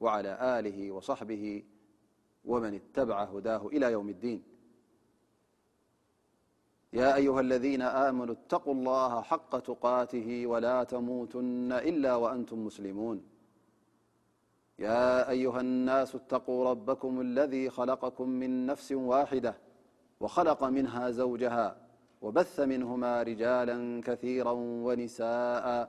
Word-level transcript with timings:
وعلى 0.00 0.58
آله 0.58 0.92
وصحبه 0.92 1.62
ومن 2.44 2.74
اتبع 2.74 3.24
هداه 3.24 3.66
إلى 3.66 3.92
يوم 3.92 4.08
الدين 4.08 4.42
يا 6.92 7.14
أيها 7.16 7.40
الذين 7.40 7.82
آمنوا 7.82 8.34
اتقوا 8.34 8.74
الله 8.74 9.22
حق 9.22 9.58
تقاته 9.58 10.46
ولا 10.46 10.84
تموتن 10.84 11.72
إلا 11.72 12.14
وأنتم 12.14 12.64
مسلمون 12.66 13.22
يا 14.78 15.30
أيها 15.30 15.60
الناس 15.60 16.14
اتقوا 16.14 16.70
ربكم 16.70 17.20
الذي 17.20 17.70
خلقكم 17.70 18.28
من 18.28 18.66
نفس 18.66 18.92
واحدة 18.92 19.54
وخلق 20.20 20.64
منها 20.64 21.10
زوجها 21.10 21.76
وبث 22.22 22.60
منهما 22.60 23.22
رجالا 23.22 24.00
كثيرا 24.04 24.50
ونساءا 24.86 25.88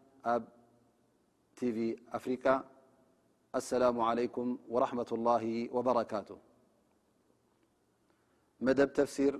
ف 0.23 0.27
السلام 3.59 3.97
عليكم 4.09 4.47
ورحمة 4.75 5.09
الله 5.17 5.45
وبرك 5.75 6.13
دب 8.79 8.89
فسير 8.97 9.33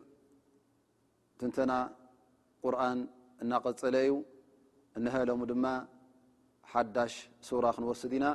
نتن 1.47 1.71
قرن 2.63 2.97
نقل 3.53 3.75
نه 5.05 5.15
لم 5.29 5.41
م 5.63 5.65
حد 6.71 6.97
ورة 7.55 7.75
نوسدن 7.83 8.25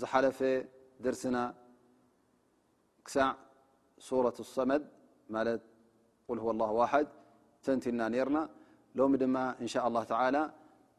بحلف 0.00 0.38
درسن 1.06 1.36
كع 3.10 3.28
ورة 4.18 4.38
الصمد 4.46 4.82
قل 6.26 6.36
هو 6.44 6.50
الله 6.54 6.70
واحد 6.80 7.06
نتنا 7.74 8.06
نرن 8.14 8.36
لم 8.96 9.12
م 9.34 9.36
ان 9.64 9.68
شاء 9.74 9.84
الله 9.88 10.04
تعالى 10.14 10.42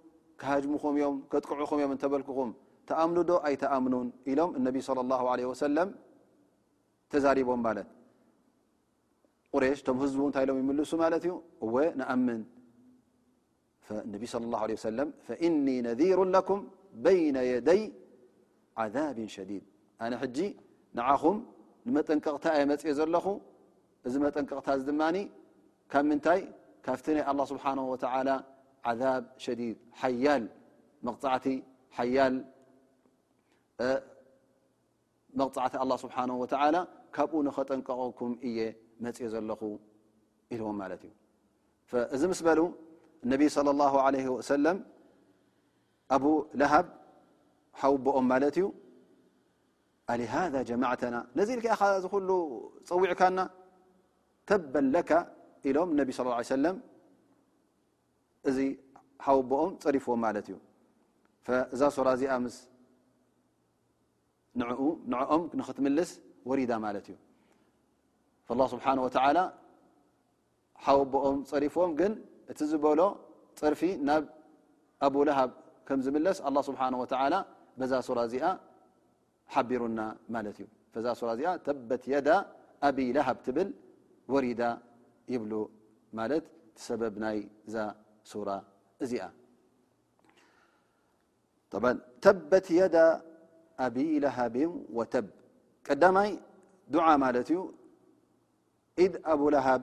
ከሃጅሙኹም 0.41 0.93
እዮም 0.99 1.15
ከጥቅዑኹም 1.31 1.77
እዮም 1.79 1.91
እንተበልክኹም 1.95 2.49
ተኣምኑ 2.89 3.17
ዶ 3.29 3.33
ኣይተኣምኑን 3.47 4.07
ኢሎም 4.31 4.51
እነቢ 4.59 4.77
ሰለም 5.63 5.89
ተዛሪቦም 7.13 7.59
ማለት 7.67 7.89
ቁሬሽ 9.55 9.79
ቶም 9.87 9.97
ህዝቡ 10.03 10.19
ንታይ 10.29 10.45
ሎም 10.49 10.57
ይምልሱ 10.61 10.91
ማለት 11.03 11.23
እዩ 11.27 11.33
እወ 11.65 11.75
ንኣምን 11.99 12.41
እኒ 15.47 15.67
ነذሩ 15.87 16.19
ኩም 16.49 16.59
በይነ 17.03 17.37
የደይ 17.51 17.81
ዓذብ 18.81 19.17
ሸዲድ 19.35 19.63
ኣነ 20.05 20.13
ሕጂ 20.21 20.37
ንዓኹም 20.97 21.37
ንመጠንቀቕታ 21.87 22.45
ኣየ 22.55 22.63
መፅእ 22.71 22.93
ዘለኹ 22.99 23.25
እዚ 24.07 24.13
መጠንቀቕታ 24.25 24.67
ዚ 24.79 24.85
ድማኒ 24.89 25.17
ካብ 25.91 26.05
ምንታይ 26.09 26.41
ካፍቲ 26.85 27.05
ናይ 27.17 27.23
ኣ 27.31 27.33
ስብሓና 27.51 27.79
ላ 28.27 28.37
ብ 28.89 29.01
ሸዲድ 29.43 29.75
ሓያል 30.01 30.43
መዕቲ 31.07 31.45
ያል 32.15 32.35
መቕፅዕቲ 35.39 35.73
ኣه 35.83 35.85
ስብሓه 36.03 36.23
ላ 36.75 36.77
ካብኡ 37.15 37.33
ንኸጠንቀቀኩም 37.47 38.31
እየ 38.47 38.57
መፅ 39.03 39.17
ዘለኹ 39.33 39.61
ኢልዎም 40.53 40.75
ማለት 40.81 41.01
እዩ 41.07 41.11
እዚ 42.15 42.21
ምስ 42.31 42.39
በሉ 42.47 42.59
ነቢ 43.31 43.41
صى 43.55 43.71
ه 43.91 43.93
ወለም 44.33 44.77
ኣብ 46.15 46.23
ላሃብ 46.61 46.85
ሃውቦኦም 47.81 48.25
ማለት 48.33 48.55
እዩ 48.59 48.65
ኣሊሃذ 50.13 50.55
ጀማዕተና 50.69 51.15
ነዚ 51.39 51.49
ኢል 51.55 51.61
ዝኩሉ 52.03 52.29
ፀዊዕካና 52.89 53.39
ተበ 54.49 54.73
ለካ 54.95 55.11
ኢሎም 55.69 55.89
ነ 55.97 56.01
ስ 56.17 56.19
ه 56.19 56.61
ለም 56.63 56.77
እዚ 58.49 58.57
ሓው 59.25 59.39
ቦኦም 59.49 59.71
ፀሪፎዎም 59.83 60.19
ማለት 60.25 60.45
እዩ 60.49 60.57
እዛ 61.75 61.81
ስራ 61.97 62.07
እዚኣ 62.17 62.33
ምስ 62.45 62.55
ንዕኦም 65.11 65.43
ንክትምልስ 65.59 66.11
ወሪዳ 66.49 66.71
ማለት 66.85 67.05
እዩ 67.11 67.15
ه 68.61 68.67
ስብሓ 68.73 68.85
ሓወ 70.83 70.99
ቦኦም 71.13 71.39
ፀሪፎም 71.51 71.91
ግን 71.99 72.13
እቲ 72.51 72.59
ዝበሎ 72.71 72.99
ፅርፊ 73.61 73.81
ናብ 74.07 74.23
ኣብ 75.07 75.15
ልሃብ 75.29 75.51
ከም 75.87 75.99
ዝምለስ 76.05 76.37
ኣه 76.49 76.55
ስብሓ 76.69 76.81
በዛ 77.79 77.91
ስራ 78.07 78.17
እዚኣ 78.29 78.45
ሓቢሩና 79.53 79.99
ማለት 80.35 80.57
እዩ 80.61 80.67
ዛ 81.05 81.13
ስራ 81.19 81.29
እዚኣ 81.35 81.49
ተበት 81.65 82.03
የዳ 82.13 82.29
ኣብ 82.87 82.97
ለሃብ 83.17 83.37
ትብል 83.45 83.69
ወሪዳ 84.33 84.61
ይብሉ 85.33 85.53
ማለት 86.19 86.45
ቲሰበብ 86.77 87.15
ናይ 87.23 87.37
እዛ 87.67 87.75
እዚ 89.03 89.13
ተበት 92.23 92.65
የዳ 92.77 92.97
ኣብላሃብ 93.85 94.55
ወተብ 94.97 95.27
ቀዳማይ 95.87 96.31
ዱዓ 96.93 97.05
ማለት 97.23 97.47
እዩ 97.51 97.59
ኢድ 99.03 99.13
ኣብ 99.31 99.39
ልሃብ 99.55 99.81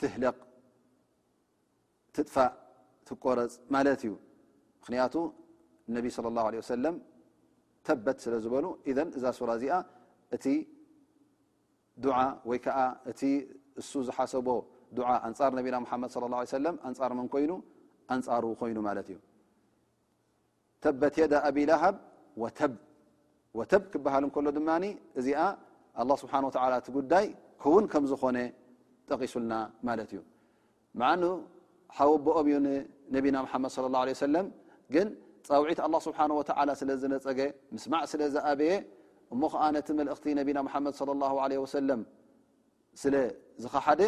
ትህለቕ 0.00 0.36
ትጥፋእ 2.14 2.52
ትቆረፅ 3.06 3.52
ማለት 3.74 4.00
እዩ 4.06 4.12
ምክንያቱ 4.80 5.14
ነቢ 5.96 6.04
صለى 6.16 6.28
اላه 6.32 6.44
عه 6.48 6.66
ሰለም 6.74 6.96
ተበት 7.86 8.16
ስለ 8.24 8.34
ዝበሉ 8.44 8.66
እ 8.90 8.92
እዛ 9.18 9.24
ሱራ 9.38 9.50
እዚኣ 9.58 9.74
እቲ 10.34 10.44
ዱዓ 12.04 12.16
ወይ 12.48 12.58
ከዓ 12.64 12.78
እቲ 13.10 13.20
እሱ 13.80 13.90
ዝሓሰቦ 14.08 14.48
ዓ 14.98 15.02
ኣንፃር 15.28 15.50
ነብና 15.58 15.76
ሓመድ 15.90 16.10
ሰለ 16.52 16.66
ኣንፃር 16.88 17.12
ምን 17.18 17.26
ኮይኑ 17.34 17.52
ኣንፃሩ 18.14 18.44
ኮይኑ 18.60 18.76
ማለት 18.88 19.06
እዩ 19.12 19.18
ተበትየዳ 20.84 21.32
ኣብላሃብ 21.48 21.96
ወወተብ 23.56 23.82
ክበሃል 23.92 24.24
እከሎ 24.28 24.46
ድማ 24.56 24.68
እዚኣ 25.20 25.40
ኣ 26.00 26.16
ስብሓ 26.22 26.32
ላ 26.44 26.74
እቲ 26.82 26.88
ጉዳይ 26.98 27.26
ከውን 27.62 27.84
ከም 27.92 28.04
ዝኾነ 28.12 28.38
ጠቂሱልና 29.10 29.54
ማለት 29.88 30.10
እዩ 30.14 30.20
ዓኑ 31.10 31.22
ሃወቦኦም 31.98 32.46
እዩ 32.50 32.56
ንነብና 32.66 33.36
ሓመድ 33.52 33.72
ለ 33.84 33.90
ላ 33.96 34.02
ለ 34.08 34.12
ሰለም 34.26 34.46
ግን 34.94 35.08
ፃውዒት 35.48 35.80
ኣ 35.86 35.88
ስብሓ 36.06 36.18
ዓላ 36.60 36.70
ስለ 36.80 36.90
ዝነፀገ 37.02 37.40
ምስማዕ 37.74 38.02
ስለዝኣበየ 38.12 38.72
እሞኸዓ 39.34 39.62
ነቲ 39.76 39.88
መልእኽቲ 40.00 40.32
ነብና 40.40 40.58
ሓመድ 40.74 40.94
ለ 41.08 41.28
ለ 41.50 41.54
ወሰለም 41.64 42.00
ስለዝኸሓደ 43.02 44.00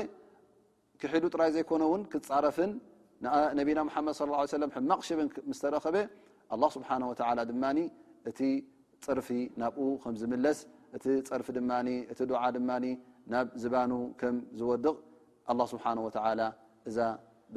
ክሒሉ 1.02 1.25
ጥራይ 1.34 1.50
ዘይኮነ 1.54 1.82
ውን 1.93 2.02
ክፃረፍን 2.12 2.72
ነቢና 3.58 3.78
መድ 3.87 4.10
صى 4.19 4.25
ه 4.37 4.54
ي 4.54 4.69
ሕማቕ 4.78 5.00
ሽብን 5.08 5.28
ስተረኸበ 5.58 5.96
ኣله 6.54 6.66
ስብሓه 6.76 6.96
ድማ 7.50 7.64
እቲ 8.31 8.40
ፅርፊ 9.06 9.28
ናብኡ 9.60 9.87
ከም 10.02 10.14
ዝምለስ 10.20 10.58
እቲ 10.96 11.04
ፅርፊ 11.31 11.46
ድማ 11.56 11.70
እቲ 12.12 12.19
ዱዓ 12.31 12.43
ድማ 12.56 12.70
ናብ 13.32 13.46
ዝባኑ 13.62 13.93
ከም 14.20 14.37
ዝወድቕ 14.58 14.96
له 15.58 15.64
ስብሓه 15.72 15.93
እዛ 16.88 16.99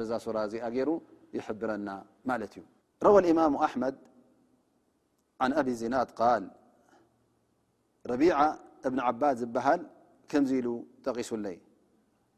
ዛ 0.09 0.12
ሱራ 0.25 0.38
እዚኣገይሩ 0.47 0.89
ይሕብረና 1.38 1.89
ማለት 2.30 2.53
እዩ 2.57 2.63
ረወ 3.06 3.15
ኢማሙ 3.31 3.53
ኣመድ 3.68 3.95
ን 5.50 5.51
ኣብ 5.59 5.68
ዚናድ 5.81 6.09
ል 6.42 6.45
ረቢ 8.12 8.24
እብን 8.88 9.00
ዓባ 9.09 9.21
ዝበሃል 9.42 9.81
ከምዚ 10.31 10.51
ኢሉ 10.59 10.68
ጠቂሱለይ 11.06 11.56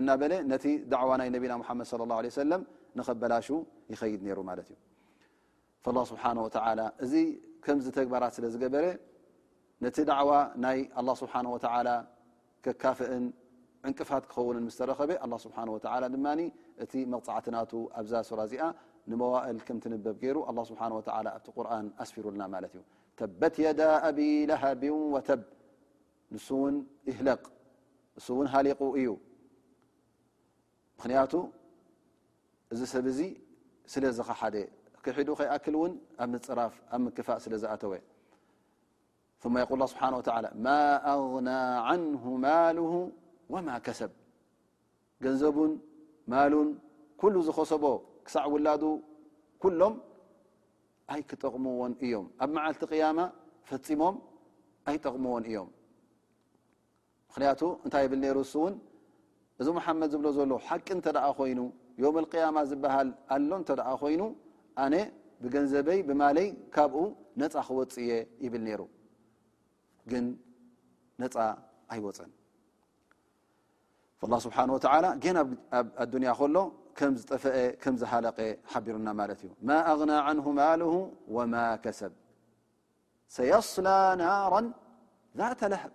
እና 0.00 0.10
ቲ 0.64 0.66
عዋ 1.02 1.10
ይ 1.26 1.30
ና 1.32 1.36
ድ 1.80 1.82
صى 1.90 1.96
الله 2.04 2.18
عه 2.28 2.60
ከበላሹ 3.06 3.48
يድ 4.12 4.20
ሩ 4.38 4.38
له 4.48 4.64
ه 5.84 6.94
እዚ 7.04 7.12
ም 7.66 7.78
ግባራ 8.06 8.24
ዝበረ 8.54 8.84
ነቲ 9.84 9.98
ع 10.18 10.20
ይ 10.76 10.80
لله 11.02 11.14
ስه 11.20 11.28
ካፍአ 12.82 13.08
ዕንቅፋት 13.88 14.24
ክ 14.32 14.36
ረኸበ 14.90 15.10
ه 15.58 15.88
ه 15.92 16.46
እቲ 16.82 16.92
መغዕትና 17.12 17.56
ኣብዛ 17.98 18.12
ስራ 18.30 18.40
ዚኣ 18.50 18.62
ዋእል 19.32 19.58
ንበብ 19.94 20.16
ሩ 20.34 20.36
ه 20.48 20.50
ه 20.80 21.70
ኣ 21.78 21.80
ኣስፊሩና 22.02 22.42
ዩ 22.74 22.78
በት 23.40 23.56
የዳ 23.64 23.80
ኣ 24.10 24.10
ሃ 24.62 24.64
ተ 25.28 25.30
ን 26.72 26.76
ይ 27.10 27.18
ሊ 28.66 28.70
እዩ 29.00 29.10
ምክንያቱ 31.00 31.34
እዚ 32.72 32.80
ሰብ 32.90 33.04
እዚ 33.10 33.20
ስለ 33.92 34.04
ዝ 34.16 34.18
ኸሓደ 34.28 34.56
ክሒዱ 35.04 35.28
ከይኣክል 35.38 35.74
እውን 35.78 35.92
ኣብ 36.22 36.28
ምፅራፍ 36.32 36.74
ኣብ 36.94 37.00
ምክፋእ 37.06 37.38
ስለ 37.44 37.52
ዝኣተወ 37.62 37.92
ث 39.42 39.44
قል 39.70 39.82
ه 39.84 39.88
ስብሓه 39.92 40.12
ى 40.46 40.48
ማ 40.66 40.68
ኣغናى 41.14 41.62
عنه 41.88 42.24
ማله 42.44 42.92
وማ 43.52 43.68
كሰብ 43.86 44.12
ገንዘቡን 45.24 45.72
ማሉን 46.32 46.68
ኩل 47.20 47.34
ዝኸሰቦ 47.46 47.84
ክሳዕ 48.26 48.44
ውላዱ 48.54 48.84
كሎም 49.62 49.94
ኣይ 51.12 51.20
ክጠቕምዎን 51.28 51.92
እዮም 52.04 52.26
ኣብ 52.42 52.48
መዓልቲ 52.56 52.82
قيማ 52.90 53.18
ፈፂሞም 53.70 54.16
ኣይጠቕምዎን 54.88 55.44
እዮም 55.48 55.68
ምክንያቱ 57.28 57.60
እንታይ 57.84 58.06
ብል 58.12 58.24
ሩ 58.38 58.40
እን 58.68 58.74
እዚ 59.60 59.68
መሓመድ 59.76 60.10
ዝብሎ 60.12 60.26
ዘሎ 60.36 60.52
ሓቂ 60.66 60.86
እንተ 60.96 61.06
ደኣ 61.16 61.24
ኮይኑ 61.38 61.60
ዮም 62.02 62.16
اقያማ 62.20 62.56
ዝበሃል 62.70 63.08
ኣሎ 63.34 63.50
እተ 63.62 63.70
ደኣ 63.80 63.88
ኮይኑ 64.02 64.20
ኣነ 64.84 64.94
ብገንዘበይ 65.42 65.98
ብማለይ 66.08 66.48
ካብኡ 66.74 67.02
ነፃ 67.40 67.54
ክወፅየ 67.66 68.10
ይብል 68.44 68.62
ነይሩ 68.68 68.82
ግን 70.10 70.24
ነፃ 71.22 71.34
ኣይወፀን 71.92 72.30
ላ 74.32 74.36
ስብሓን 74.46 74.70
ላ 75.04 75.08
ና 75.36 75.40
ኣዱንያ 76.04 76.30
ከሎ 76.38 76.56
ከም 76.98 77.12
ዝጠፈአ 77.20 77.54
ከም 77.82 77.94
ዝሃለቀ 78.00 78.38
ሓቢሩና 78.72 79.08
ማለት 79.20 79.40
እዩ 79.44 79.50
ማ 79.68 79.76
ኣغና 79.92 80.12
ንሁ 80.38 80.46
ማልሁ 80.60 80.92
ወማ 81.36 81.54
ከሰብ 81.84 82.12
ሰየስላ 83.36 83.88
ናራ 84.22 84.54
ذተ 85.40 85.60
ለሃብ 85.72 85.92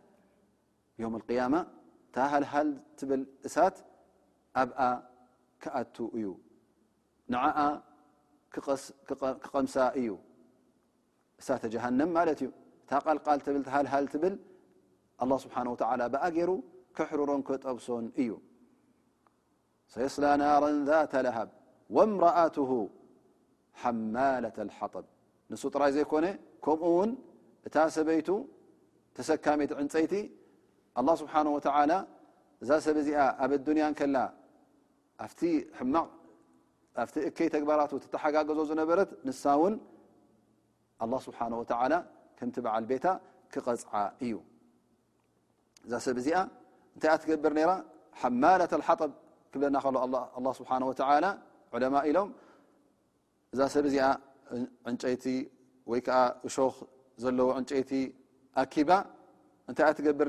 ታሃሃል 2.15 2.69
ብ 3.09 3.11
እሳት 3.47 3.75
ኣብ 4.61 4.69
ከኣت 5.63 5.97
እዩ 6.17 6.27
ንع 7.33 7.43
ክቐምሳ 9.43 9.75
እዩ 9.99 10.09
እሳተ 11.41 11.63
ጀሃن 11.73 11.99
እዩ 12.35 12.49
ታ 12.89 12.91
ሃሃ 13.75 13.93
ብ 14.23 14.25
الله 15.23 15.37
ስብሓنه 15.45 15.71
ኣ 16.23 16.29
ሩ 16.49 16.51
كሕرሮን 16.97 17.41
ከጠብሶን 17.47 18.05
እዩ 18.21 18.31
ሰيስل 19.93 20.23
ናر 20.41 20.63
ذاተ 20.89 21.13
لሃብ 21.25 21.49
واምرኣه 21.95 22.71
حማلة 23.81 24.57
الሓطب 24.65 25.05
ንሱ 25.51 25.61
ጥራይ 25.73 25.91
ዘይኮነ 25.95 26.25
ከምኡ 26.63 26.83
ውን 26.97 27.11
እታ 27.67 27.75
ሰበይቱ 27.95 28.29
ተሰካሜ 29.15 29.61
ዕንፀይቲ 29.83 30.13
ኣه 31.03 31.11
ስብሓ 31.21 31.33
እዛ 32.63 32.69
ሰብ 32.83 32.95
እዚኣ 33.01 33.19
ኣብ 33.43 33.51
ዱንያ 33.67 33.83
ከላ 33.99 34.17
ኣብቲ 37.03 37.13
እከይ 37.29 37.47
ተግባራት 37.55 37.91
ተሓጋገዞ 38.13 38.59
ዝነበረት 38.69 39.09
ንሳ 39.27 39.43
እውን 39.57 39.73
ኣه 41.03 41.11
ስብሓه 41.27 41.47
ከምቲበዓል 42.37 42.83
ቤታ 42.91 43.05
ክቐፅዓ 43.53 43.91
እዩ 44.23 44.33
እዛ 45.85 45.93
ሰብ 46.05 46.15
እዚኣ 46.21 46.37
እንታይ 46.95 47.09
ኣ 47.13 47.15
ትገብር 47.23 47.53
ራ 47.69 47.71
ሓማላት 48.21 48.71
ሓጠብ 48.87 49.11
ክብለናከሎ 49.51 49.95
ه 50.45 50.47
ስብሓ 50.59 50.71
ለማ 51.83 51.95
ኢሎም 52.09 52.29
እዛ 53.53 53.59
ሰብ 53.75 53.83
እዚኣ 53.89 54.05
ዕንጨይቲ 54.89 55.25
ወይ 55.91 55.99
ከዓ 56.05 56.19
እሾክ 56.47 56.75
ዘለዎ 57.23 57.49
ዕንጨይቲ 57.59 57.91
ኣኪባ 58.61 58.89
እንታይ 59.69 59.85
ኣ 59.89 59.91
ትገብር 59.97 60.27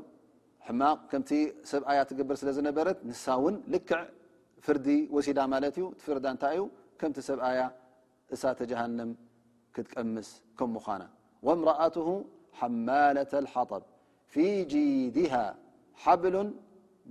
ሕማቕ 0.67 0.99
ከም 1.11 1.23
ሰብኣያ 1.71 1.99
ትግብር 2.11 2.37
ስለዝነበረት 2.43 2.99
ንሳ 3.09 3.25
ውን 3.45 3.57
ልክዕ 3.73 4.01
ፍርዲ 4.65 4.87
ወሲዳ 5.15 5.39
ማ 5.53 5.55
እዩ 5.69 5.85
ፍርዳ 6.05 6.25
እንታይ 6.35 6.55
እዩ 6.57 6.63
ከምቲ 7.01 7.17
ሰብኣያ 7.29 7.61
እሳተጀሃንም 8.35 9.11
ክትቀምስ 9.75 10.29
ከኳና 10.61 11.03
ሓማة 12.59 13.33
ሓطብ 13.53 13.83
ፊ 14.33 14.45
ጂድሃ 14.73 15.33
ሓብሉ 16.03 16.35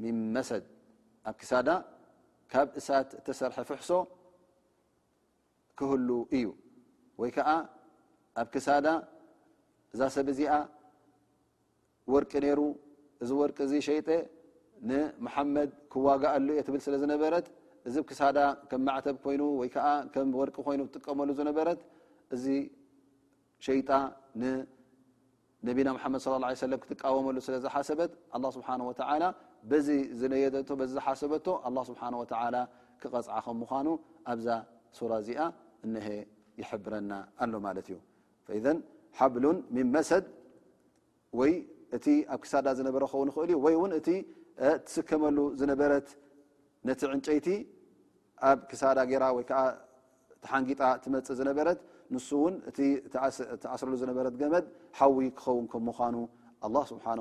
ም 0.01 0.13
መሰድ 0.35 0.63
ኣብ 1.29 1.35
ክሳዳ 1.41 1.69
ካብ 2.51 2.67
እሳት 2.79 3.09
ተሰርሐ 3.25 3.57
ፍሕሶ 3.69 3.91
ክህሉ 5.77 6.09
እዩ 6.35 6.45
ወይ 7.21 7.31
ከዓ 7.35 7.49
ኣብ 8.41 8.47
ክሳዳ 8.53 8.87
እዛ 9.93 10.01
ሰብእዚኣ 10.15 10.53
ወርቂ 12.13 12.31
ነይሩ 12.45 12.59
እዚ 13.23 13.29
ወርቂ 13.41 13.57
እዚ 13.67 13.73
ሸይጠ 13.87 14.07
ንመሓመድ 14.89 15.69
ክዋጋ 15.93 16.23
ሉ 16.45 16.49
እየ 16.53 16.61
ትብል 16.67 16.81
ስለ 16.85 16.93
ዝነበረት 17.03 17.45
እዚ 17.87 17.95
ብ 18.03 18.05
ክሳዳ 18.09 18.37
ከም 18.69 18.81
ማዕተብ 18.87 19.15
ኮይኑ 19.25 19.41
ወይ 19.61 19.69
ከም 20.13 20.29
ወርቂ 20.41 20.55
ኮይኑ 20.67 20.81
ትጥቀመሉ 20.87 21.29
ዝነበረት 21.39 21.79
እዚ 22.35 22.45
ሸይጣ 23.65 23.89
ነቢና 25.67 25.89
ምሓመድ 25.95 26.21
ص 26.25 26.27
ه 26.29 26.33
ለም 26.71 26.79
ክትቃወመሉ 26.83 27.37
ስለ 27.47 27.55
ዝሓሰበት 27.65 28.11
ኣ 28.35 28.49
ስብሓ 28.55 28.67
ወላ 28.89 29.23
በዚ 29.69 29.87
ዝነየደ 30.19 30.55
ዚ 30.89 30.91
ዝሓሰበቶ 30.97 31.47
ኣه 31.67 31.75
ስብሓ 31.89 32.01
ወ 32.21 32.23
ክቐፅዓ 33.01 33.35
ከም 33.45 33.55
ምኳኑ 33.61 33.87
ኣብዛ 34.31 34.47
ሱራ 34.97 35.11
እዚኣ 35.21 35.41
እነሀ 35.85 36.07
ይሕብረና 36.61 37.11
ኣሎ 37.43 37.53
ማለት 37.67 37.85
እዩ 37.91 37.97
ዘ 38.65 38.73
ሓብሉን 39.19 39.57
ምን 39.75 39.87
መሰድ 39.95 40.25
ወይ 41.39 41.53
እቲ 41.97 42.05
ኣብ 42.33 42.39
ክሳዳ 42.43 42.67
ዝነበረ 42.79 43.03
ኸውን 43.11 43.29
ይኽእል 43.31 43.49
እዩ 43.53 43.57
ወይ 43.65 43.73
እውን 43.77 43.91
እቲ 43.99 44.09
ትስከመሉ 44.85 45.37
ዝነበረት 45.59 46.07
ነቲ 46.89 47.01
ዕንጨይቲ 47.15 47.47
ኣብ 48.49 48.59
ክሳዳ 48.71 48.99
ገራ 49.11 49.23
ወይ 49.37 49.45
ዓ 49.61 49.63
ሓንጊጣ 50.51 50.81
ትመፅእ 51.03 51.35
ዝነበረት 51.39 51.79
ንሱ 52.15 52.27
እውን 52.37 52.55
እቲኣስረሉ 53.57 53.93
ዝነበረት 54.01 54.35
ገመድ 54.41 54.65
ሓዊ 54.99 55.17
ክኸውን 55.39 55.65
ከም 55.71 55.83
ምኳኑ 55.89 56.15
ኣላه 56.67 56.83
ስብሓን 56.91 57.19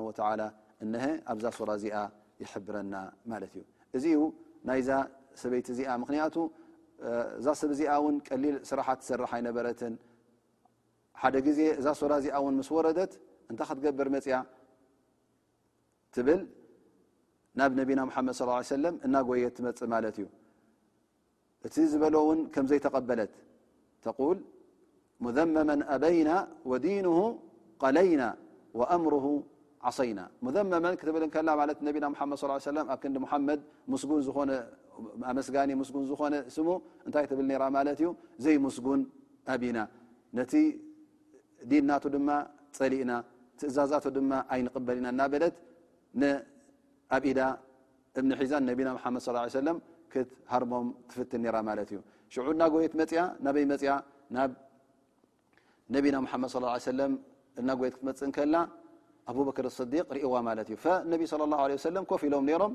እነሀ 0.84 1.04
ኣብዛ 1.32 1.46
ስራ 1.58 1.68
እዚኣ 1.78 1.96
ይሕብረና 2.42 2.94
ማለት 3.32 3.52
እዩ 3.58 3.64
እዚኡ 3.96 4.20
ናይዛ 4.68 4.90
ሰበይቲ 5.42 5.66
እዚኣ 5.74 5.90
ምክንያቱ 6.02 6.36
እዛ 7.40 7.46
ሰብ 7.60 7.70
እዚኣ 7.74 7.90
እውን 8.00 8.16
ቀሊል 8.28 8.56
ስራሓት 8.70 9.00
ሰራሓ 9.08 9.32
ይነበረትን 9.40 9.94
ሓደ 11.20 11.36
ግዜ 11.46 11.60
እዛ 11.80 11.86
ስራ 12.00 12.12
እዚኣ 12.20 12.36
ውን 12.46 12.54
ምስ 12.60 12.68
ወረደት 12.76 13.12
እንታይ 13.50 13.66
ከትገብር 13.70 14.08
መፅያ 14.16 14.36
ትብል 16.16 16.40
ናብ 17.60 17.72
ነቢና 17.80 18.00
ሙሓመድ 18.10 18.36
ሰለም 18.76 18.96
እናጎየት 19.06 19.54
ትመፅእ 19.58 19.88
ማለት 19.94 20.16
እዩ 20.20 20.26
እቲ 21.68 21.74
ዝበለ 21.92 22.16
ውን 22.28 22.40
ከምዘይተቐበለት 22.54 23.32
ተል 24.04 24.38
ሙዘመመን 25.24 25.80
ኣበይና 25.94 26.30
ወዲን 26.70 27.06
ቀለይና 27.82 28.22
ኣምር 28.94 29.14
ዓይና 29.90 30.20
መመን 30.46 30.94
ክትብል 31.00 31.22
ከላ 31.34 31.50
ና 31.68 31.74
ى 31.74 31.74
ኣብ 31.74 31.80
ክዲ 31.80 32.00
ድ 32.02 33.56
ኣስጋ 35.40 35.54
ስን 35.88 36.02
ዝኾነ 36.08 36.34
ስሙ 36.54 36.68
እንታይ 37.06 37.24
ትብል 37.30 37.50
ራ 37.62 37.66
ማለት 37.76 37.98
እዩ 38.00 38.08
ዘይ 38.44 38.56
ሙስጉን 38.64 39.00
አብና 39.52 39.78
ነቲ 40.38 40.52
ዲንናቱ 41.70 42.04
ድማ 42.14 42.28
ፀሊእና 42.78 43.12
ትእዛዛቱ 43.60 44.04
ድማ 44.16 44.32
ኣይንበልኢና 44.54 45.06
ና 45.18 45.26
በለት 45.32 45.54
ኣብኢዳ 47.16 47.40
እ 48.18 48.24
ሒዛን 48.40 48.62
ና 48.68 48.70
ድ 49.68 49.74
ክትሃርሞም 50.12 50.86
ትፍትን 51.10 51.44
ራ 51.56 51.58
ማት 51.68 51.90
እዩ 51.94 52.00
ሽ 52.32 52.34
ናትይያ 53.70 53.92
ነቢና 55.94 56.16
መድ 56.32 56.50
صى 56.54 56.58
ه 56.84 56.96
ለም 56.98 57.12
እና 57.60 57.68
ጎየት 57.78 57.94
ክትመፅእከና 57.98 58.54
ኣበክር 59.30 59.66
صዲቅ 59.78 60.04
ርእዋ 60.16 60.34
ማለት 60.48 60.68
እዩ 60.72 60.76
ነቢ 61.12 61.22
ى 61.32 61.76
ه 61.82 61.92
ه 61.96 62.04
ኮፍ 62.10 62.20
ኢሎም 62.28 62.44
ሮም 62.62 62.72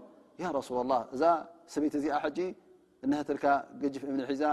ሱ 0.68 0.84
ላ 0.92 0.96
እዛ 1.16 1.24
ሰበይት 1.74 1.96
ዚኣ 2.04 2.18
ጂ 2.38 2.40
ግጅፍ 3.82 4.04
እምኒሒዛ 4.12 4.44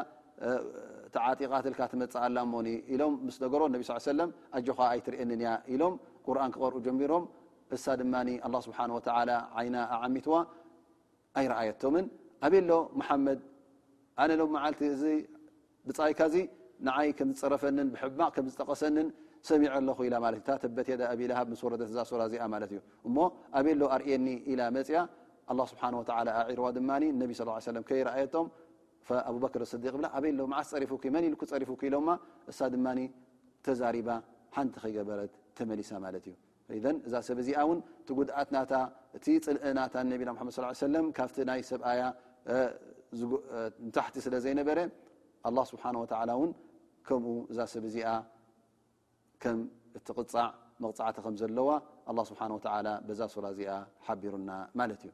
ተዓጢቃ 1.14 1.80
መፅእ 2.02 2.16
ኣላሞ 2.26 2.52
ኢሎም 2.94 3.14
ስ 3.34 3.42
ነገሮ 3.44 3.62
ኣኻ 4.70 4.78
ኣይትርእኒያ 4.92 5.50
ኢሎም 5.74 5.94
ቁርን 6.26 6.50
ክቐርኡ 6.54 6.78
ጀሚሮም 6.86 7.24
እሳ 7.76 7.84
ድ 8.00 8.04
ስብሓ 8.66 8.78
ይና 9.66 9.76
ኣዓሚትዋ 9.96 10.34
ኣይ 11.38 11.46
ረአየቶምን 11.52 12.06
ኣብሎ 12.46 12.70
መድ 13.26 13.40
ኣነ 14.22 14.30
ሎ 14.38 14.42
መዓ 14.56 14.64
ብይካ 15.86 16.20
ዝረፈ 17.40 17.62
ዝጠቀሰ 18.52 18.82
ሰሚ 19.48 19.62
ብ 19.66 19.68
ኣ 19.76 19.78
ኒ 19.86 19.88
ፅያ 19.96 20.16
ስ 20.64 20.66
ዚእ 33.64 34.02
ብ 35.06 35.08
ከምኡ 47.06 47.28
እዛ 47.50 47.58
ሰብ 47.72 47.84
እዚኣ 47.90 48.08
ከም 49.42 49.58
እትቕፃዕ 49.98 50.38
መቕፅዕቲ 50.82 51.16
ከም 51.24 51.34
ዘለዋ 51.40 51.70
له 52.16 52.20
ስብሓ 52.30 52.40
ዛ 53.18 53.20
ሱራ 53.34 53.44
እዚኣ 53.54 53.70
ሓቢሩና 54.06 54.50
ማለት 54.78 55.00
እዩ 55.06 55.12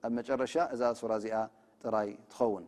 ኣብ 0.07 0.13
መጨረሻ 0.19 0.55
እዛ 0.75 0.83
እዚኣ 1.21 1.37
ጥራይ 1.83 2.11
ትኸውን 2.31 2.65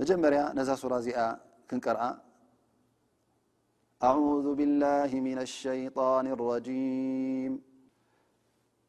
መጀመርያ 0.00 0.40
ነዛ 0.58 0.70
ራ 0.92 0.96
እዚኣ 1.04 1.18
ክንቀርአ 1.68 2.02
ኣعذ 4.08 4.46
ብله 4.58 5.12
ሸይን 5.60 5.90
ر 6.40 7.75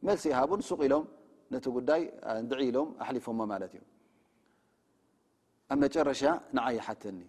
መሲ 0.07 0.23
ሃቡን 0.39 0.61
ሱቅ 0.69 0.79
ኢሎም 0.87 1.05
ነቲ 1.53 1.65
ጉዳይ 1.77 2.01
ዒ 2.51 2.57
ኢሎም 2.69 2.89
ኣሊፎ 3.07 3.25
ማት 3.39 3.71
እዩ 3.77 3.81
ኣብ 5.71 5.77
መጨረሻ 5.83 6.21
ንዓይሓተኒ 6.57 7.19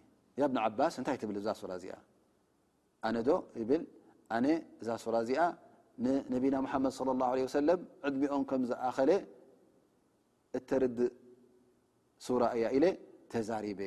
ብ 0.53 0.57
ዓባስ 0.67 0.95
እንታይ 1.01 1.17
ብል 1.31 1.39
ዛ 1.47 1.55
ሱ 1.61 1.65
እዚኣ 1.79 1.97
ኣነዶ 3.07 3.29
ብል 3.69 3.83
ኣነ 4.37 4.47
እዛ 4.83 4.89
ስ 5.05 5.07
እዚኣ 5.23 5.41
ነቢና 6.35 6.55
መድ 6.67 6.93
صى 6.99 7.05
ه 7.21 7.23
عه 7.31 7.41
ሰ 7.55 7.59
ዕድሚኦም 8.09 8.43
ከም 8.51 8.63
ዝኣኸለ 8.71 9.11
እተርድእ 10.59 11.11
ራ 12.43 12.45
እያ 12.57 12.65
ለ 12.83 12.87
ተዛሪበ 13.33 13.81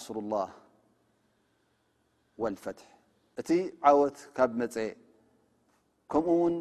صراله 0.05 0.47
እቲ 3.39 3.49
ዓወት 3.89 4.17
ካብ 4.37 4.51
መፀ 4.61 4.75
ከምኡ 6.11 6.25
ውን 6.41 6.55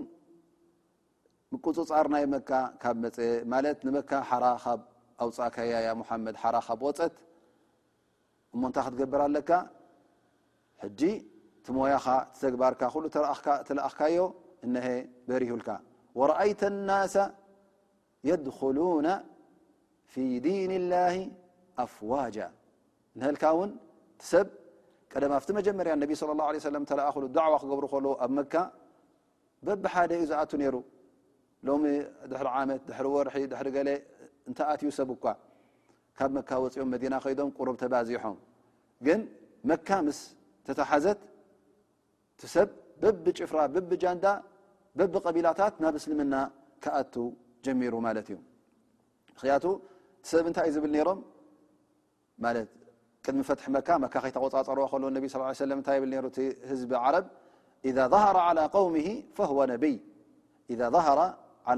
ቁፅፃር 1.67 2.07
ናይ 2.15 2.25
መካ 2.35 2.51
ካብ 2.83 2.97
መፀ 3.05 3.17
ማለት 3.53 3.79
ንመካ 3.87 4.11
ሓራ 4.31 4.45
ኻብ 4.65 4.81
ኣውፃእካያያ 5.25 5.87
ሙሓመድ 6.01 6.37
ሓራ 6.43 6.57
ካብ 6.67 6.81
ወፀት 6.87 7.17
እሞንታ 8.55 8.77
ክትገብር 8.85 9.21
ኣለካ 9.27 9.51
ሕጂ 10.83 11.01
ቲ 11.65 11.67
ሞያኻ 11.77 12.07
ትተግባርካ 12.35 12.83
ሉ 13.03 13.05
ትለኣኽካዮ 13.67 14.21
እነሀ 14.67 14.87
በሪሁልካ 15.27 15.69
ወረአይة 16.19 16.61
اና 16.73 16.89
የድخሉነ 18.29 19.07
ፊ 20.13 20.15
ዲን 20.47 20.73
ላه 20.93 21.15
ኣፍዋج 21.83 22.37
ንልካ 23.21 23.43
እውን 23.55 23.71
ትሰብ 24.21 24.47
ቀደማ 25.13 25.33
ኣብቲ 25.41 25.49
መጀመርያ 25.59 25.93
ነቢ 26.03 26.11
ص 26.21 26.23
ላه 26.31 26.49
ለ 26.75 26.79
ተለኣክሉ 26.91 27.25
ዳዕዋ 27.37 27.55
ክገብሩ 27.63 27.85
ከሉ 27.93 28.07
ኣብ 28.25 28.31
መካ 28.39 28.53
በብ 29.67 29.85
ሓደ 29.93 30.11
እዩ 30.17 30.23
ዝኣቱ 30.31 30.51
ነይሩ 30.63 30.77
ሎሚ 31.69 31.85
ድሕሪ 32.31 32.49
ዓመት 32.59 32.83
ድሕሪ 32.89 33.07
ወርሒ 33.17 33.35
ድሪ 33.53 33.69
ገለ 33.77 33.89
እንታኣትዩ 34.49 34.89
ሰብ 34.99 35.11
ኳ 35.25 35.35
ካብ 36.19 36.31
መካ 36.39 36.51
ወፅኦም 36.65 36.89
መዲና 36.95 37.15
ከይዶም 37.25 37.51
ቁረብ 37.59 37.77
ተባዚሖም 37.83 38.37
ግን 39.09 39.21
መካ 39.71 39.89
ምስ 40.07 40.21
ተተሓዘት 40.69 41.21
ቲሰብ 42.43 42.69
በብ 43.03 43.27
ጭፍራ 43.39 43.61
በብ 43.75 43.91
ጃንዳ 44.05 44.27
በብ 44.99 45.15
ቀቢላታት 45.25 45.75
ናብ 45.83 45.95
እስልምና 46.01 46.35
ክኣቱ 46.85 47.15
ጀሚሩ 47.67 47.95
ማለት 48.07 48.29
እዩ 48.33 48.37
ንክንያቱ 49.35 49.67
ትሰብ 50.25 50.47
እንታይ 50.51 50.69
እዩ 50.71 50.75
ዝብል 50.77 50.93
ነሮም 50.97 51.21
ት 52.53 52.69
ፈት 53.49 53.61
መ 53.75 53.77
መካ 54.05 54.11
ከተቆፃፀርኦ 54.25 54.87
ከ 54.93 55.21
ቢ 55.23 55.27
ም 55.79 55.81
ታይ 55.89 55.99
ብል 56.03 56.15
ህዝቢ 56.71 56.91
ዓረብ 57.05 57.25
ظ 58.13 58.15
عى 61.69 61.77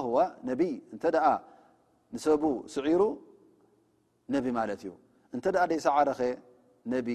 ውም 0.00 0.18
ነብይ 0.48 0.74
እንተ 0.94 1.04
ንሰቡ 2.14 2.42
ስዒሩ 2.74 3.02
ነቢ 4.34 4.46
ማለት 4.58 4.80
እዩ 4.84 4.92
እንተ 5.34 5.44
ደሳዓረኸ 5.72 6.20
ነቢ 6.94 7.08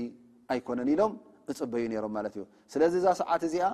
ኣይኮነን 0.53 0.89
ኢሎም 0.93 1.13
እፅበዩ 1.51 1.83
ነሮም 1.91 2.11
ማለት 2.17 2.33
እዩ 2.37 2.43
ስለዚ 2.73 2.93
እዛ 3.01 3.07
ሰዓት 3.21 3.41
እዚኣ 3.47 3.65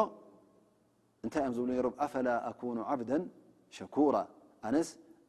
እንታይ 1.24 1.42
እም 1.48 1.54
ብ 1.86 1.94
ኣፈل 2.04 2.28
أكن 2.50 2.76
ዓብد 2.90 3.10
ሸكራ 3.76 4.14
ኣነስ 4.66 4.88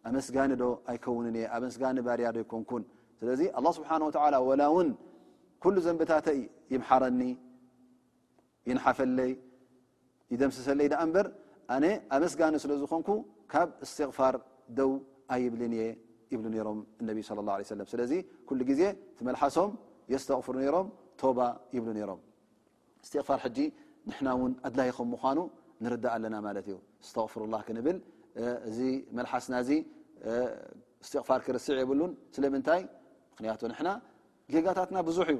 ኣመስጋኒዶ 0.09 0.63
ኣይከው 0.91 1.15
እየ 1.29 1.45
ኣመስጋኒ 1.55 1.97
ባርያዶ 2.07 2.35
ይኮንኩን 2.43 2.83
ስለዚ 3.19 3.41
لله 3.59 3.71
ስሓه 3.77 4.01
ው 4.47 5.65
ل 5.75 5.79
ዘንብታተ 5.87 6.27
ይሓረኒ 6.73 7.19
ይሓፈለይ 8.69 9.31
ይደምስሰለይ 10.33 10.87
ዳኣ 10.93 11.01
እበር 11.09 11.27
ኣነ 11.75 11.85
ኣመስጋኒ 12.15 12.55
ስለ 12.63 12.71
ዝኮንኩ 12.81 13.09
ካብ 13.51 13.69
እስትቕፋር 13.85 14.35
ደው 14.79 14.91
ኣይብልን 15.35 15.73
የ 15.81 15.83
ይብሉ 16.33 16.45
ነሮም 16.53 16.79
እነቢ 17.01 17.17
ص 17.27 17.29
اላه 17.33 17.53
ه 17.59 17.63
ሰ 17.69 17.71
ስለዚ 17.93 18.11
ኩሉ 18.47 18.59
ጊዜ 18.69 18.81
ቲ 19.17 19.19
መላሓሶም 19.27 19.71
የስተቕፍሩ 20.13 20.55
ነሮም 20.65 20.87
ቶባ 21.21 21.39
ይብሉ 21.75 21.89
ነሮም 21.99 22.21
እስትቕፋር 23.03 23.39
ጂ 23.57 23.59
ንሕና 24.09 24.27
ውን 24.41 24.53
ኣድላይኹም 24.67 25.07
ምኳኑ 25.13 25.39
ንርዳእ 25.83 26.11
ኣለና 26.15 26.35
ማለት 26.47 26.65
እዩ 26.71 26.77
እስተቕፍሩላ 27.05 27.55
ክንብል 27.67 27.97
እዚ 28.69 28.79
መልሓስና 29.17 29.55
ዚ 29.67 29.71
እስትቕፋር 31.03 31.39
ክርስዕ 31.45 31.75
የብሉን 31.83 32.11
ስለምንታይ 32.35 32.81
ምክንያቱ 33.33 33.61
ና 33.87 33.91
ዜጋታትና 34.53 34.97
ብዙሕ 35.07 35.27
እዩ 35.33 35.39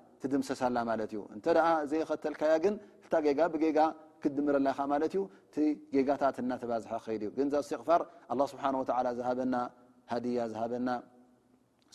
ምሰሳእተ 0.41 1.11
ዘኸተልካያ 1.91 2.53
ግ 3.25 3.39
ብጋ 3.55 3.77
ክድምረላ 4.23 4.67
ኻ 4.77 4.79
ማዩ 4.91 5.17
ቲጌጋታት 5.53 6.35
እናተባዝሐ 6.41 6.91
ከ 7.03 7.07
እዩ 7.15 7.23
ግ 7.37 7.39
ፋር 7.87 8.01
ስብሓ 8.53 8.63
ዝሃበና 9.19 9.55
ሃያ 10.11 10.41
ዝሃበና 10.51 10.89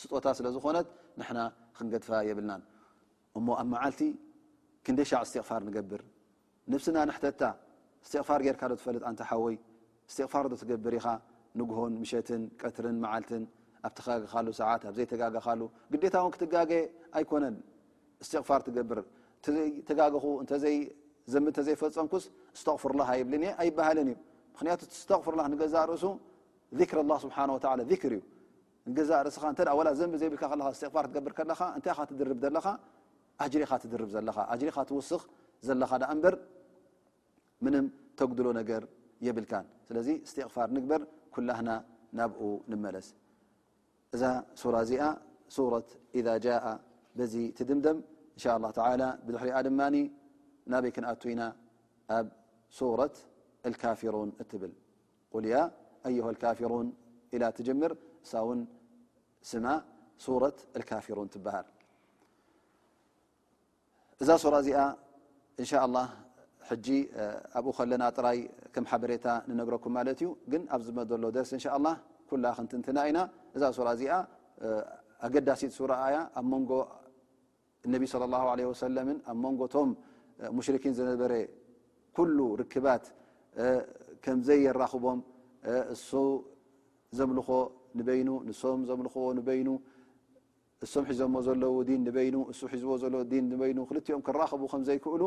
ስጦታ 0.00 0.26
ስለዝኾነት 0.38 0.86
ንና 1.20 1.38
ክንገድፋ 1.76 2.08
የብልና 2.28 2.52
እሞ 3.38 3.46
ኣብ 3.60 3.68
መዓልቲ 3.74 4.00
ክንደ 4.86 5.00
ሻዕ 5.10 5.20
እስቕፋር 5.26 5.60
ንገብር 5.68 6.02
ንብስና 6.72 6.96
ንሕተታ 7.08 7.42
ስቕፋር 8.08 8.40
ጌርካ 8.46 8.62
ዶ 8.70 8.74
ትፈልጥ 8.80 9.02
ኣንተ 9.10 9.20
ሓወይ 9.30 9.56
ስቕፋር 10.14 10.44
ትገብር 10.62 10.94
ኢኻ 10.98 11.06
ንግሆን 11.60 11.92
ምሸትን 12.02 12.42
ቀትርን 12.62 12.96
መዓልትን 13.04 13.42
ኣብተጋገኻሉ 13.86 14.46
ሰዓት 14.60 14.82
ኣብዘይተጋጋኻሉ 14.90 15.62
ግታ 16.04 16.14
ኦን 16.24 16.32
ክትጋገ 16.34 16.72
ኣይኮነን 17.18 17.56
ፈፀ 18.29 18.50
ብ 18.74 18.76
ዩ 18.76 18.85
ሎ 18.85 19.85
ብ 39.37 41.05
ናብ 42.18 42.33
መስ 42.83 43.07
እዛ 44.14 44.22
ዚ 45.55 45.64
ذ 46.16 46.38
ء 46.46 46.76
ዚ 47.33 47.64
ድምደም 47.70 47.98
ء 48.42 48.44
الله 48.57 48.70
ل 49.00 49.05
ብድሪ 49.26 49.48
ድ 49.66 49.68
ናበይ 50.72 50.90
ክኣت 50.96 51.22
ኢና 51.33 51.42
ኣብ 52.16 52.26
ሱرة 52.79 53.14
الكፊرن 53.68 54.31
እብል 54.42 54.72
غያ 55.44 55.55
أيه 56.09 56.24
الكፊروን 56.33 56.88
إل 57.35 57.42
جምር 57.68 57.92
ስ 58.31 58.33
ة 59.68 59.72
الكፊروን 60.79 61.29
ትሃር 61.35 61.64
እዛ 64.22 64.31
ሱ 64.44 64.46
እዚኣ 65.61 65.72
الله 65.87 66.07
ኣብኡ 67.59 67.70
ከለና 67.79 68.05
ጥራይ 68.16 68.38
ም 68.83 68.85
حበሬታ 68.90 69.26
ነግረኩም 69.61 69.92
ማት 69.96 70.09
እዩ 70.14 70.22
ግ 70.52 70.55
ኣብ 70.74 70.81
ዝመሎ 70.87 71.05
ደ 71.37 71.38
له 71.85 71.94
كل 72.31 72.44
ክትትና 72.68 72.98
ኢና 73.09 73.18
እዛ 73.57 73.62
ሱ 73.76 73.81
እዚኣ 73.96 74.12
ኣገዳሲት 75.26 75.72
ر 75.90 75.92
ኣ 76.05 76.07
ንጎ 76.52 76.70
እነቢ 77.87 78.03
ለ 78.22 78.66
ለ 78.66 78.92
ለም 78.96 79.09
ኣብ 79.31 79.38
መንጎቶም 79.44 79.90
ሙሽርኪን 80.59 80.94
ዝነበረ 80.99 81.33
ኩሉ 82.16 82.38
ርክባት 82.61 83.05
ከምዘይ 84.25 84.59
የራክቦም 84.66 85.18
እሱ 85.94 86.11
ዘምልኾ 87.18 87.49
ንበይኑ 87.99 88.29
ንሶም 88.49 88.81
ዘምልክዎ 88.88 89.27
ንበይኑ 89.38 89.68
እሶም 90.85 91.05
ሒዞዎ 91.11 91.37
ዘለ 91.46 91.62
ን 91.90 92.01
ንበይ 92.07 92.29
እ 92.38 92.66
ሒዝቦ 92.72 92.90
ዘለ 93.03 93.14
ንይኑ 93.53 93.79
ክልኦም 93.90 94.20
ክራክቡ 94.27 94.62
ከዘይክእሉ 94.72 95.22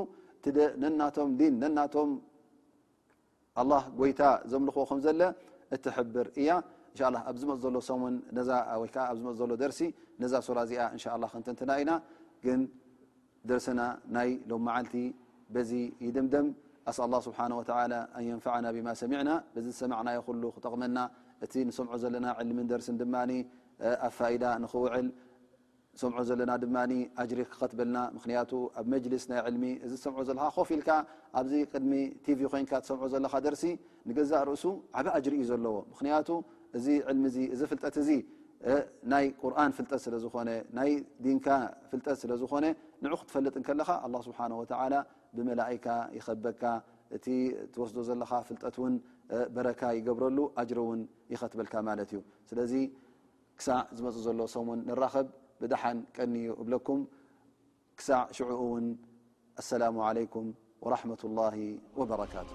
ደ 0.57 0.57
ነናቶም 0.81 1.29
ንነናቶም 1.61 2.09
ኣ 3.61 3.63
ጎይታ 3.99 4.21
ዘምልክዎ 4.51 4.83
ከምዘሎ 4.91 5.21
እትሕብር 5.75 6.29
እያ 6.41 6.49
እን 7.09 7.15
ኣብ 7.29 7.35
ዝመፅ 7.41 7.57
ዘሎ 7.65 7.75
ሰሙን 7.89 8.15
ወይዓ 8.81 8.95
ኣብዝመፅ 9.11 9.35
ዘሎ 9.41 9.51
ደርሲ 9.61 9.81
ነዛ 10.21 10.33
ሱራ 10.47 10.57
እዚኣ 10.67 10.81
እንላ 10.95 11.25
ክንትንትና 11.33 11.69
ኢና 11.81 11.91
ግ 12.45 12.55
ደرسና 13.49 13.81
ናይ 14.15 14.29
ሎ 14.49 14.57
መዓልቲ 14.69 14.95
በዚ 15.55 15.71
ይድምደም 16.05 16.47
ኣ 16.89 16.91
الله 17.07 17.19
ስبحه 17.27 17.43
ى 17.83 17.85
ن 17.91 17.93
يንفعና 18.29 18.65
ب 18.75 18.77
ሰሚعና 19.01 19.29
ዚ 19.65 19.67
ሰማعናዮ 19.81 20.17
ክጠቕመና 20.55 20.97
እቲ 21.45 21.53
ሰምዑ 21.77 21.91
ዘለና 22.03 22.27
عل 22.39 22.49
ደሲ 22.71 22.87
ኣ 24.05 24.07
ፋد 24.17 24.43
ንክውዕል 24.63 25.07
ሰምዑ 26.01 26.19
ዘለና 26.29 26.51
ሪ 27.39 27.41
ክከበልና 27.51 27.97
ኣብ 28.79 28.85
መስ 28.93 29.25
ናይ 29.31 29.39
ሚ 29.63 29.65
ዚ 29.91 29.93
ሰም 30.05 30.13
ዘለ 30.29 30.37
خፍ 30.55 30.69
ኢል 30.75 30.83
ኣብዚ 31.39 31.51
ድሚ 31.83 31.91
ቲቪ 32.25 32.39
ኮ 32.71 32.71
ሰምع 32.89 33.05
ዘለኻ 33.13 33.33
ደሲ 33.47 33.63
ንገዛ 34.09 34.31
ርእሱ 34.49 34.65
ዓበ 34.97 35.07
ጅሪ 35.25 35.33
እዩ 35.39 35.45
ዘለዎ 35.51 35.75
ክቱ 35.99 36.29
እዚ 36.77 36.85
عل 37.11 37.19
ዚ 37.59 37.61
ፍጠት 37.71 37.95
ናይ 39.11 39.25
ቁርን 39.41 39.71
ፍልጠት 39.77 39.99
ስለ 40.05 40.15
ዝኾነ 40.23 40.49
ናይ 40.77 40.89
ዲንካ 41.25 41.47
ፍልጠት 41.91 42.15
ስለ 42.21 42.31
ዝኾነ 42.41 42.65
ንዑ 43.03 43.11
ክትፈልጥ 43.19 43.55
ከለኻ 43.67 43.89
ኣه 44.05 44.19
ስብሓ 44.27 44.37
ወተላ 44.61 44.93
ብመላእካ 45.35 45.87
ይከበካ 46.17 46.63
እቲ 47.15 47.25
ትወስዶ 47.73 47.97
ዘለኻ 48.09 48.31
ፍልጠት 48.47 48.75
እውን 48.81 48.95
በረካ 49.55 49.81
ይገብረሉ 49.97 50.37
ኣጅሪ 50.61 50.79
እውን 50.85 51.01
ይኸትበልካ 51.33 51.73
ማለት 51.89 52.09
እዩ 52.13 52.19
ስለዚ 52.49 52.73
ክሳእ 53.59 53.83
ዝመፁ 53.97 54.15
ዘሎ 54.27 54.39
ሰምን 54.55 54.79
ንራኸብ 54.89 55.27
ብድሓን 55.61 55.97
ቀኒዩ 56.17 56.49
እብለኩም 56.61 57.01
ክሳዕ 57.99 58.21
ሽዑ 58.37 58.49
እውን 58.65 58.85
ኣሰላሙ 59.63 59.95
ዓለይኩም 60.09 60.49
ወራመት 60.87 61.21
ላه 61.37 61.55
ወበረካቱ 62.01 62.51